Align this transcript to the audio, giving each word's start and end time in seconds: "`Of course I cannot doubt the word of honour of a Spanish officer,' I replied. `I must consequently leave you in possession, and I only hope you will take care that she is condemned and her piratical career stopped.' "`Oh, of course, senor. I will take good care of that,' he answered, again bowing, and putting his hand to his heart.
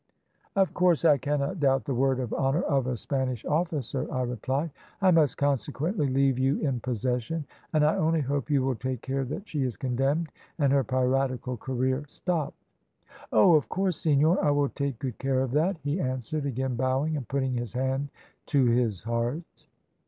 "`Of 0.57 0.73
course 0.73 1.05
I 1.05 1.19
cannot 1.19 1.59
doubt 1.59 1.85
the 1.85 1.93
word 1.93 2.19
of 2.19 2.33
honour 2.33 2.63
of 2.63 2.87
a 2.87 2.97
Spanish 2.97 3.45
officer,' 3.45 4.11
I 4.11 4.23
replied. 4.23 4.71
`I 4.99 5.13
must 5.13 5.37
consequently 5.37 6.07
leave 6.07 6.39
you 6.39 6.57
in 6.57 6.79
possession, 6.79 7.45
and 7.71 7.85
I 7.85 7.97
only 7.97 8.21
hope 8.21 8.49
you 8.49 8.63
will 8.63 8.73
take 8.73 9.01
care 9.03 9.23
that 9.25 9.47
she 9.47 9.61
is 9.61 9.77
condemned 9.77 10.29
and 10.57 10.73
her 10.73 10.83
piratical 10.83 11.55
career 11.55 12.03
stopped.' 12.07 12.57
"`Oh, 13.31 13.55
of 13.55 13.69
course, 13.69 13.95
senor. 13.95 14.43
I 14.43 14.49
will 14.49 14.69
take 14.69 14.97
good 14.97 15.19
care 15.19 15.41
of 15.41 15.51
that,' 15.51 15.77
he 15.83 15.99
answered, 16.01 16.47
again 16.47 16.75
bowing, 16.75 17.15
and 17.15 17.27
putting 17.27 17.53
his 17.53 17.73
hand 17.73 18.09
to 18.47 18.65
his 18.65 19.03
heart. 19.03 19.43